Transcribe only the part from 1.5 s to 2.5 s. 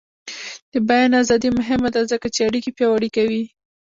مهمه ده ځکه چې